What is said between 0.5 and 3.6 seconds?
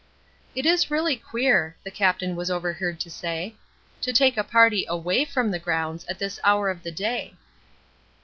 "It is really queer," the Captain was overheard to say,